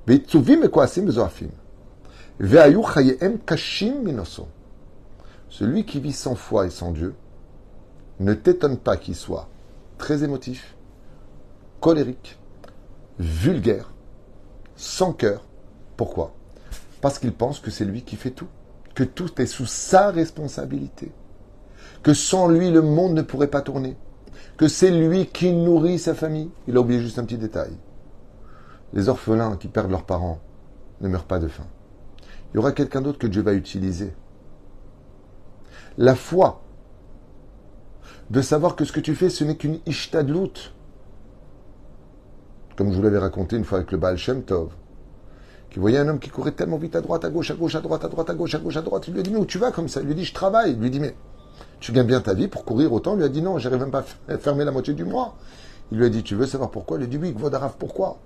[5.48, 7.14] Celui qui vit sans foi et sans Dieu,
[8.18, 9.48] ne t'étonne pas qu'il soit
[9.98, 10.74] très émotif,
[11.80, 12.38] colérique,
[13.18, 13.92] vulgaire,
[14.76, 15.44] sans cœur.
[15.96, 16.34] Pourquoi?
[17.00, 18.48] Parce qu'il pense que c'est lui qui fait tout,
[18.94, 21.12] que tout est sous sa responsabilité,
[22.02, 23.96] que sans lui le monde ne pourrait pas tourner,
[24.56, 26.50] que c'est lui qui nourrit sa famille.
[26.66, 27.70] Il a oublié juste un petit détail.
[28.92, 30.40] Les orphelins qui perdent leurs parents
[31.00, 31.66] ne meurent pas de faim.
[32.52, 34.14] il y aura quelqu'un d'autre que Dieu va utiliser.
[35.98, 36.62] La foi,
[38.30, 40.72] de savoir que ce que tu fais, ce n'est qu'une ishtadlout.
[42.76, 44.70] Comme je vous l'avais raconté une fois avec le Baal Shem Tov,
[45.70, 47.80] qui voyait un homme qui courait tellement vite à droite, à gauche, à gauche, à
[47.80, 49.08] droite, à droite, à gauche, à gauche, à droite.
[49.08, 50.00] Il lui a dit, mais où tu vas comme ça?
[50.00, 50.72] Il lui a dit, je travaille.
[50.72, 51.14] Il lui a dit, mais
[51.80, 53.14] tu gagnes bien ta vie pour courir autant?
[53.14, 55.34] Il lui a dit, non, j'arrive même pas à fermer la moitié du mois.
[55.90, 56.96] Il lui a dit, tu veux savoir pourquoi?
[56.96, 58.18] Il lui a dit, oui, Gvodaraf, pourquoi?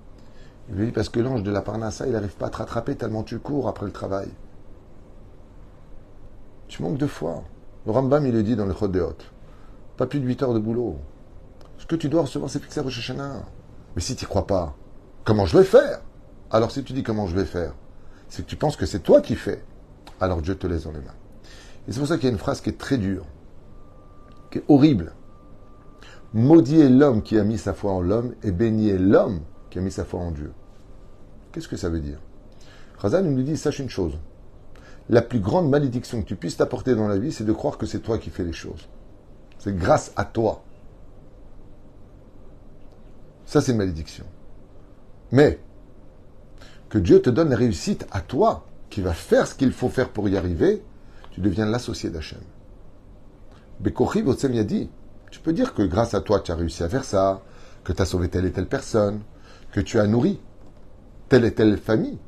[0.69, 2.95] Il lui dit, parce que l'ange de la Parnassa, il n'arrive pas à te rattraper
[2.95, 4.29] tellement tu cours après le travail.
[6.67, 7.43] Tu manques de foi.
[7.85, 9.31] Le Rambam, il le dit dans le Chod Hautes.
[9.97, 10.97] Pas plus de 8 heures de boulot.
[11.77, 13.11] Ce que tu dois recevoir, c'est fixé à Rosh.
[13.95, 14.75] Mais si tu n'y crois pas,
[15.25, 16.01] comment je vais faire?
[16.49, 17.73] Alors si tu dis comment je vais faire,
[18.29, 19.63] c'est que tu penses que c'est toi qui fais.
[20.21, 21.15] Alors Dieu te laisse dans les mains.
[21.87, 23.25] Et c'est pour ça qu'il y a une phrase qui est très dure,
[24.49, 25.13] qui est horrible.
[26.33, 29.41] Maudit l'homme qui a mis sa foi en l'homme, et béni l'homme
[29.73, 30.53] qui a mis sa foi en Dieu.
[31.51, 32.19] Qu'est-ce que ça veut dire?
[32.99, 34.19] Razan nous dit, sache une chose.
[35.09, 37.87] La plus grande malédiction que tu puisses t'apporter dans la vie, c'est de croire que
[37.87, 38.87] c'est toi qui fais les choses.
[39.57, 40.63] C'est grâce à toi.
[43.47, 44.25] Ça, c'est une malédiction.
[45.31, 45.59] Mais
[46.89, 50.09] que Dieu te donne la réussite à toi, qui va faire ce qu'il faut faire
[50.09, 50.83] pour y arriver,
[51.31, 52.41] tu deviens l'associé d'Hachem.
[53.79, 54.91] Bekochi Votsem a dit,
[55.31, 57.41] tu peux dire que grâce à toi, tu as réussi à faire ça,
[57.83, 59.21] que tu as sauvé telle et telle personne,
[59.73, 60.39] que tu as nourri
[61.27, 62.19] telle et telle famille.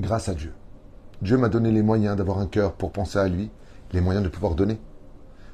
[0.00, 0.52] Grâce à Dieu.
[1.20, 3.50] Dieu m'a donné les moyens d'avoir un cœur pour penser à lui,
[3.92, 4.80] les moyens de pouvoir donner.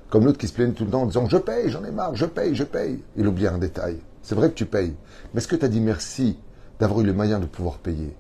[0.09, 2.15] Comme l'autre qui se plaigne tout le temps en disant Je paye, j'en ai marre,
[2.15, 3.03] je paye, je paye.
[3.17, 3.99] Il oublie un détail.
[4.23, 4.95] C'est vrai que tu payes.
[5.35, 6.39] Mais est-ce que tu as dit merci
[6.79, 8.15] d'avoir eu les moyens de pouvoir payer?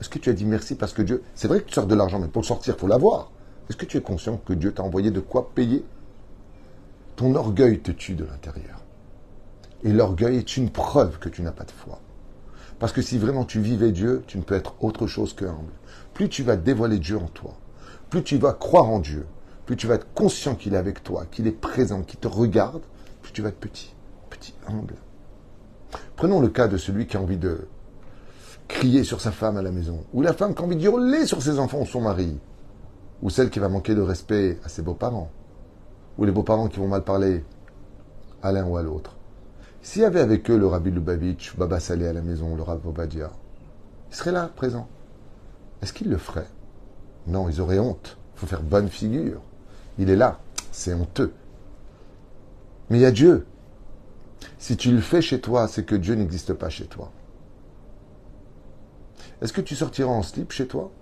[0.00, 1.24] Est-ce que tu as dit merci parce que Dieu.
[1.34, 3.32] C'est vrai que tu sors de l'argent, mais pour le sortir, il faut l'avoir.
[3.68, 5.84] Est-ce que tu es conscient que Dieu t'a envoyé de quoi payer?
[7.16, 8.81] Ton orgueil te tue de l'intérieur.
[9.84, 12.00] Et l'orgueil est une preuve que tu n'as pas de foi.
[12.78, 15.72] Parce que si vraiment tu vivais Dieu, tu ne peux être autre chose que humble.
[16.14, 17.54] Plus tu vas dévoiler Dieu en toi,
[18.10, 19.26] plus tu vas croire en Dieu,
[19.66, 22.82] plus tu vas être conscient qu'il est avec toi, qu'il est présent, qu'il te regarde,
[23.22, 23.94] plus tu vas être petit,
[24.30, 24.96] petit, humble.
[26.16, 27.68] Prenons le cas de celui qui a envie de
[28.68, 31.26] crier sur sa femme à la maison, ou la femme qui a envie de hurler
[31.26, 32.38] sur ses enfants ou son mari,
[33.22, 35.30] ou celle qui va manquer de respect à ses beaux-parents,
[36.18, 37.44] ou les beaux-parents qui vont mal parler
[38.42, 39.16] à l'un ou à l'autre.
[39.82, 42.86] S'il y avait avec eux le Rabbi Lubavitch, Baba Salé à la maison, le Rabbi
[42.86, 43.32] Obadia,
[44.10, 44.88] ils seraient là, présents.
[45.82, 46.48] Est-ce qu'ils le feraient?
[47.26, 48.16] Non, ils auraient honte.
[48.34, 49.40] Il faut faire bonne figure.
[49.98, 50.38] Il est là.
[50.70, 51.32] C'est honteux.
[52.88, 53.46] Mais il y a Dieu.
[54.58, 57.10] Si tu le fais chez toi, c'est que Dieu n'existe pas chez toi.
[59.40, 60.92] Est-ce que tu sortiras en slip chez toi?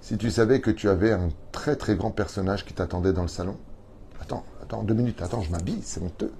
[0.00, 3.28] Si tu savais que tu avais un très très grand personnage qui t'attendait dans le
[3.28, 3.56] salon?
[4.20, 6.32] Attends, attends, deux minutes, attends, je m'habille, c'est honteux.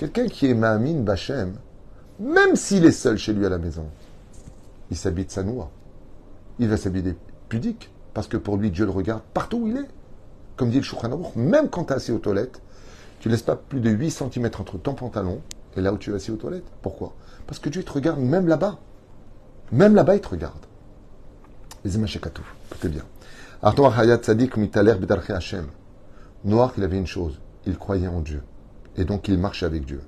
[0.00, 1.58] Quelqu'un qui est Mahamine Bachem,
[2.20, 3.84] même s'il est seul chez lui à la maison,
[4.90, 5.70] il s'habille de sa noix.
[6.58, 7.18] Il va s'habiller
[7.50, 9.88] pudique, parce que pour lui, Dieu le regarde partout où il est.
[10.56, 12.62] Comme dit le Shulchan même quand tu es assis aux toilettes,
[13.18, 15.42] tu laisses pas plus de 8 cm entre ton pantalon
[15.76, 16.64] et là où tu es assis aux toilettes.
[16.80, 17.12] Pourquoi?
[17.46, 18.78] Parce que Dieu te regarde même là-bas.
[19.70, 20.64] Même là-bas, il te regarde.
[21.84, 23.04] Les tout est bien.
[23.62, 24.94] Hayat Sadik Mitaler
[25.28, 25.66] Hashem.
[26.46, 28.40] Noir, il avait une chose, il croyait en Dieu.
[29.00, 30.02] Et donc il marchait avec Dieu.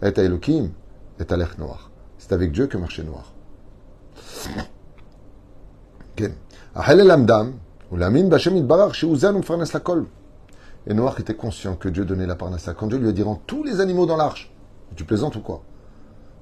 [0.00, 0.18] Et est
[1.36, 1.90] l'air noir.
[2.18, 3.32] C'est avec Dieu que marchait noir.
[10.86, 12.74] Et Noach était conscient que Dieu donnait la parnassa.
[12.74, 14.52] Quand Dieu lui a dit rends tous les animaux dans l'arche,
[14.94, 15.62] tu plaisantes ou quoi?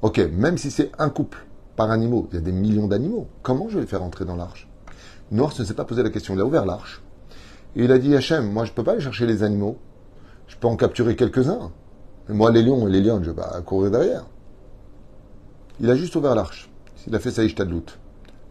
[0.03, 3.71] Ok, même si c'est un couple par animaux, il y a des millions d'animaux, comment
[3.71, 4.69] je vais les faire entrer dans l'arche?
[5.31, 7.03] Noach ne s'est pas posé la question, il a ouvert l'arche.
[7.75, 9.79] Et il a dit Hachem, moi je ne peux pas aller chercher les animaux,
[10.47, 11.73] je peux en capturer quelques-uns.
[12.29, 14.27] Moi les lions et les lions, je vais courir derrière.
[15.81, 16.71] Il a juste ouvert l'arche.
[17.07, 17.99] Il a fait sa ishtadlout.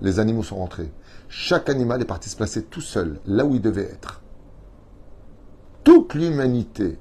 [0.01, 0.91] Les animaux sont rentrés.
[1.27, 4.21] Chaque animal est parti se placer tout seul, là où il devait être.
[5.83, 6.97] Toute l'humanité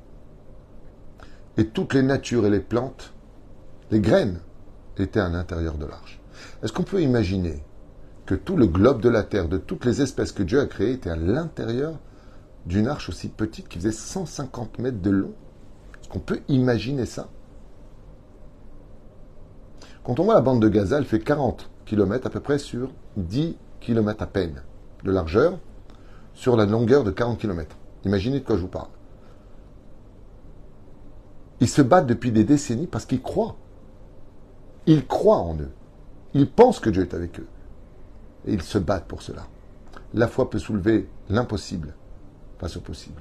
[1.56, 3.12] et toutes les natures et les plantes,
[3.90, 4.40] les graines,
[4.98, 6.20] étaient à l'intérieur de l'arche.
[6.62, 7.62] Est-ce qu'on peut imaginer
[8.26, 10.92] que tout le globe de la Terre, de toutes les espèces que Dieu a créées,
[10.92, 11.98] était à l'intérieur
[12.66, 15.34] d'une arche aussi petite qui faisait 150 mètres de long?
[16.14, 17.28] Qu'on peut imaginer ça
[20.04, 22.92] Quand on voit la bande de Gaza, elle fait 40 km à peu près sur
[23.16, 24.62] 10 km à peine
[25.02, 25.58] de largeur
[26.32, 27.76] sur la longueur de 40 km.
[28.04, 28.88] Imaginez de quoi je vous parle.
[31.60, 33.56] Ils se battent depuis des décennies parce qu'ils croient.
[34.86, 35.72] Ils croient en eux.
[36.32, 37.48] Ils pensent que Dieu est avec eux.
[38.46, 39.46] Et ils se battent pour cela.
[40.12, 41.94] La foi peut soulever l'impossible
[42.58, 43.20] face au possible.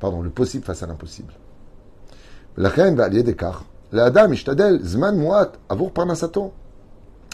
[0.00, 1.32] Pardon, le possible face à l'impossible.
[2.56, 3.64] La reine va allier d'écart.
[3.92, 6.52] La dame, zman muat, avour parnasaton.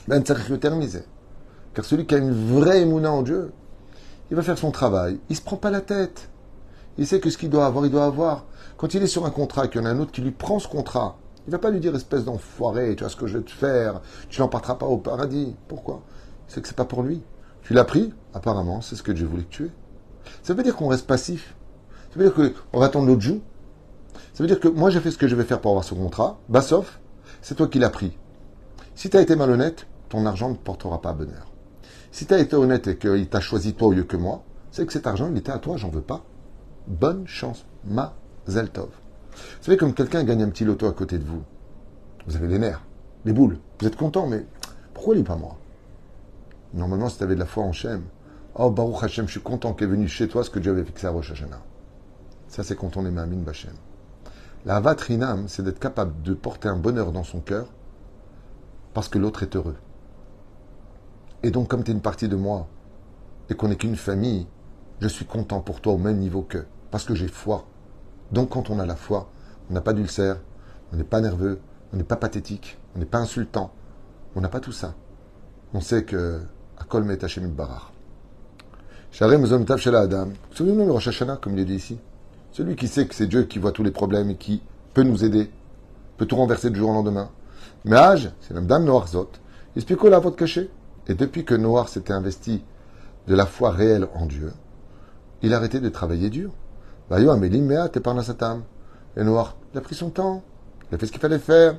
[0.09, 3.53] Ben, Car celui qui a une vraie émouna en Dieu,
[4.31, 5.19] il va faire son travail.
[5.29, 6.29] Il se prend pas la tête.
[6.99, 8.45] Il sait que ce qu'il doit avoir, il doit avoir.
[8.77, 10.59] Quand il est sur un contrat, qu'il y en a un autre qui lui prend
[10.59, 13.45] ce contrat, il va pas lui dire espèce d'enfoiré, tu vois ce que je vais
[13.45, 15.55] te faire, tu n'en partiras pas au paradis.
[15.69, 16.03] Pourquoi?
[16.49, 17.23] C'est que c'est pas pour lui.
[17.63, 19.73] Tu l'as pris, apparemment, c'est ce que Dieu voulait que tu aies.
[20.43, 21.56] Ça veut dire qu'on reste passif.
[22.17, 23.43] Ça veut dire qu'on va attendre l'autre joue.
[24.33, 25.93] Ça veut dire que moi j'ai fait ce que je vais faire pour avoir ce
[25.93, 26.39] contrat.
[26.63, 26.99] Sauf,
[27.43, 28.17] c'est toi qui l'as pris.
[28.95, 31.53] Si tu as été malhonnête, ton argent ne portera pas bonheur.
[32.13, 34.87] Si tu as été honnête et qu'il t'a choisi toi au lieu que moi, c'est
[34.87, 36.25] que cet argent, il était à toi, j'en veux pas.
[36.87, 37.67] Bonne chance.
[37.85, 38.15] Ma
[38.47, 38.89] Zeltov.
[39.33, 41.43] Vous savez, comme quelqu'un gagne un petit loto à côté de vous,
[42.27, 42.83] vous avez les nerfs,
[43.27, 43.59] les boules.
[43.79, 44.47] Vous êtes content, mais
[44.95, 45.59] pourquoi n'est pas moi?
[46.73, 48.05] Normalement, si tu avais de la foi en Shem,
[48.55, 50.85] oh Baruch Hashem, je suis content qu'il est venu chez toi ce que Dieu avait
[50.85, 51.61] fixé à Rosh Hashanah.
[52.57, 53.75] Ça, c'est quand on est Mamin Bachem.
[54.65, 57.67] La Vatrinam, c'est d'être capable de porter un bonheur dans son cœur
[58.95, 59.77] parce que l'autre est heureux.
[61.43, 62.67] Et donc, comme tu es une partie de moi
[63.51, 64.47] et qu'on n'est qu'une famille,
[65.01, 67.67] je suis content pour toi au même niveau que, parce que j'ai foi.
[68.33, 69.31] Donc quand on a la foi,
[69.69, 70.39] on n'a pas d'ulcère,
[70.95, 71.61] on n'est pas nerveux,
[71.93, 73.71] on n'est pas pathétique, on n'est pas insultant,
[74.35, 74.95] on n'a pas tout ça.
[75.75, 76.41] On sait que
[76.79, 77.93] Akol Met Hashem Barar.
[79.21, 80.29] Adam.
[80.53, 81.99] Souvenez-vous le Rosh Hashanah, comme il est dit ici?
[82.57, 84.63] Celui qui sait que c'est Dieu qui voit tous les problèmes et qui
[84.95, 85.51] peut nous aider,
[86.17, 87.29] peut tout renverser du jour au lendemain.
[87.85, 89.29] Mais âge, c'est la dame Noir Zot.
[89.77, 90.71] Expliquez la votre cachet.
[91.07, 92.65] Et depuis que Noir s'était investi
[93.27, 94.55] de la foi réelle en Dieu,
[95.43, 96.51] il a arrêté de travailler dur.
[97.11, 97.25] Et
[99.23, 100.43] Noir, il a pris son temps,
[100.91, 101.77] il a fait ce qu'il fallait faire,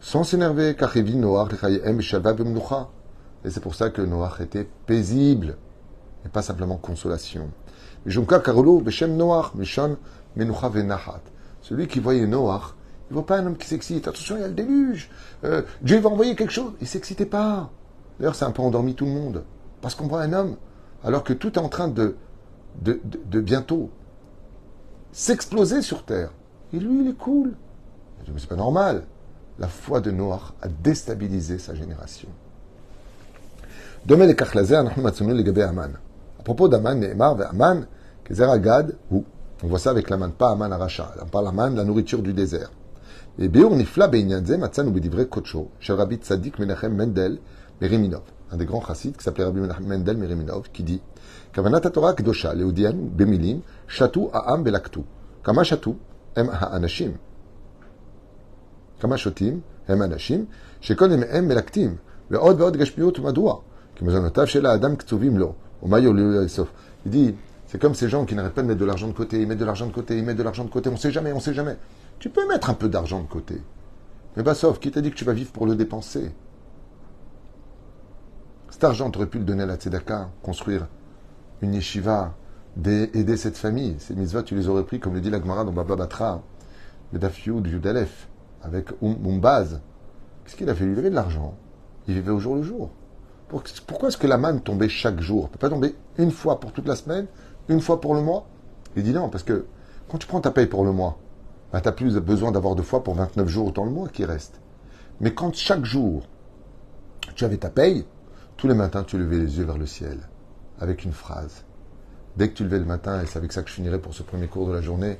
[0.00, 1.50] sans s'énerver, car il vit Noir,
[3.44, 5.58] et c'est pour ça que Noir était paisible,
[6.24, 7.50] et pas simplement consolation.
[11.62, 12.76] Celui qui voyait Noir,
[13.08, 14.06] il ne voit pas un homme qui s'excite.
[14.06, 15.10] Attention, il y a le déluge.
[15.44, 16.72] Euh, Dieu va envoyer quelque chose.
[16.80, 17.70] Il ne s'excitait pas.
[18.18, 19.44] D'ailleurs, c'est un peu endormi tout le monde.
[19.80, 20.56] Parce qu'on voit un homme,
[21.04, 22.16] alors que tout est en train de,
[22.82, 23.90] de, bientôt
[25.12, 26.30] s'exploser sur terre.
[26.72, 27.54] Et lui, il est cool.
[28.26, 29.04] Mais c'est pas normal.
[29.58, 32.28] La foi de Noach a déstabilisé sa génération.
[35.90, 36.07] À
[36.47, 37.85] propos d'Aman, Ne'emar, Aman,
[38.23, 39.23] Kezer Gad, ou
[39.63, 41.13] on voit ça avec l'Aman, pas Aman Aracha.
[41.21, 42.71] On parle Aman, la nourriture du désert.
[43.39, 47.39] Et Beur Nifla Beinyanze, Matzan ou Bedivre Kocho, Shel Rabbi Tzadik Menachem Mendel,
[47.81, 51.01] Meriminov, un des grands chassides qui s'appelait Rabbi Menachem Mendel Meriminov, qui dit
[51.55, 55.01] כוונת התורה הקדושה להודיענו במילים, שתו העם ולקטו.
[55.43, 55.93] כמה שתו
[56.35, 57.11] הם האנשים.
[58.99, 60.45] כמה שותים הם אנשים,
[60.81, 61.95] שכל ימיהם מלקטים,
[62.31, 63.59] ועוד ועוד גשמיות מדוע?
[63.95, 65.66] כי מזונותיו של האדם קצובים לו, ומה יוליו לסוף?
[65.84, 67.34] il dit,
[67.66, 69.58] c'est comme ces gens qui n'arrêtent pas de mettre de l'argent de côté, ils mettent
[69.58, 71.54] de l'argent de côté, ils mettent de l'argent de côté, on sait jamais, on sait
[71.54, 71.76] jamais.
[72.18, 73.62] Tu peux mettre un peu d'argent de côté.
[74.36, 76.30] Mais bah sauf, qui t'a dit que tu vas vivre pour le dépenser?
[78.70, 80.88] Cet argent, tu aurais pu le donner à la Tzedaka, construire
[81.62, 82.34] une yeshiva,
[82.76, 83.96] d'aider cette famille.
[83.98, 86.42] Ces mitzvahs, tu les aurais pris, comme le dit la Gemara dans Baba Batra,
[87.12, 87.20] le
[87.66, 88.28] Yudalef,
[88.62, 89.80] avec Umbaz.
[90.44, 90.84] Qu'est-ce qu'il a fait?
[90.84, 91.56] Il avait de l'argent.
[92.06, 92.90] Il vivait au jour le jour.
[93.48, 95.44] Pourquoi est-ce que la manne tombait chaque jour?
[95.44, 97.26] Elle peut pas tomber une fois pour toute la semaine,
[97.68, 98.46] une fois pour le mois?
[98.96, 99.66] Il dit non, parce que
[100.08, 101.18] quand tu prends ta paye pour le mois,
[101.72, 104.24] bah, tu n'as plus besoin d'avoir deux fois pour 29 jours dans le mois qui
[104.24, 104.60] reste.
[105.20, 106.26] Mais quand chaque jour,
[107.34, 108.04] tu avais ta paye,
[108.56, 110.18] tous les matins, tu levais les yeux vers le ciel
[110.80, 111.64] avec une phrase.
[112.36, 114.22] Dès que tu levais le matin, et c'est avec ça que je finirai pour ce
[114.22, 115.18] premier cours de la journée,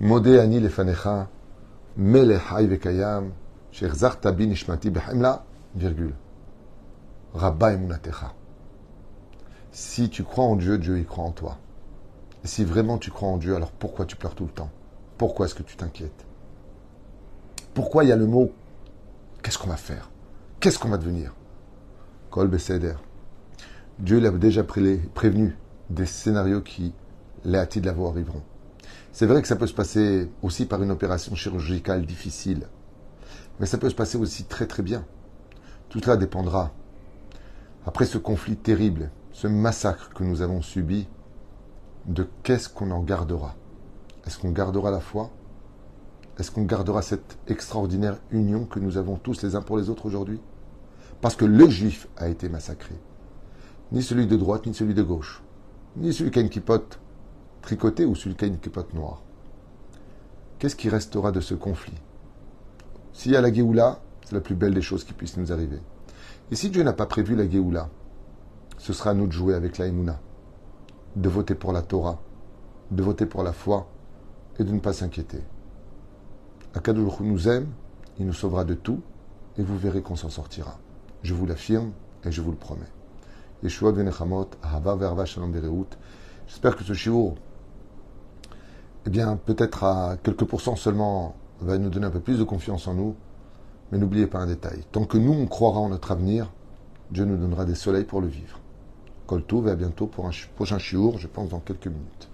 [0.00, 1.28] Modé ani lefanecha,
[1.96, 3.32] vekayam,
[4.38, 6.14] nishmati behemla, virgule.
[7.38, 8.34] Rabba emunatecha.
[9.70, 11.58] Si tu crois en Dieu, Dieu y croit en toi.
[12.42, 14.70] Et si vraiment tu crois en Dieu, alors pourquoi tu pleures tout le temps?
[15.18, 16.26] Pourquoi est-ce que tu t'inquiètes?
[17.74, 18.50] Pourquoi il y a le mot
[19.40, 20.10] Qu'est-ce qu'on va faire?
[20.58, 21.32] Qu'est-ce qu'on va devenir?
[22.30, 22.96] Kol Beseder.
[24.00, 25.56] Dieu l'a déjà prévenu
[25.90, 26.92] des scénarios qui,
[27.44, 28.42] les de la arriveront.
[29.12, 32.66] C'est vrai que ça peut se passer aussi par une opération chirurgicale difficile,
[33.60, 35.04] mais ça peut se passer aussi très très bien.
[35.88, 36.72] Tout cela dépendra,
[37.88, 41.08] après ce conflit terrible, ce massacre que nous avons subi,
[42.04, 43.54] de qu'est-ce qu'on en gardera?
[44.26, 45.30] Est-ce qu'on gardera la foi?
[46.38, 50.04] Est-ce qu'on gardera cette extraordinaire union que nous avons tous les uns pour les autres
[50.04, 50.38] aujourd'hui?
[51.22, 52.94] Parce que le juif a été massacré
[53.90, 55.42] ni celui de droite, ni celui de gauche,
[55.96, 57.00] ni celui qui a une kipote
[57.62, 59.22] tricotée ou celui qui a une kipote noire.
[60.58, 61.96] Qu'est-ce qui restera de ce conflit?
[63.14, 65.80] S'il y a la Géoula, c'est la plus belle des choses qui puissent nous arriver.
[66.50, 67.90] Et si Dieu n'a pas prévu la Géoula,
[68.78, 70.18] ce sera à nous de jouer avec la Emouna,
[71.16, 72.20] de voter pour la Torah,
[72.90, 73.88] de voter pour la foi
[74.58, 75.42] et de ne pas s'inquiéter.
[76.74, 77.68] Akadosh nous aime,
[78.18, 79.02] il nous sauvera de tout
[79.58, 80.78] et vous verrez qu'on s'en sortira.
[81.22, 81.92] Je vous l'affirme
[82.24, 82.90] et je vous le promets.
[83.62, 85.52] Yeshua Venechamot, Ahava Verva Shalom
[86.46, 87.34] J'espère que ce shiur,
[89.06, 92.86] eh bien, peut-être à quelques pourcents seulement, va nous donner un peu plus de confiance
[92.86, 93.16] en nous.
[93.90, 94.84] Mais n'oubliez pas un détail.
[94.92, 96.50] Tant que nous, on croira en notre avenir,
[97.10, 98.60] Dieu nous donnera des soleils pour le vivre.
[99.30, 102.27] Et à bientôt pour un prochain shiur, je pense dans quelques minutes.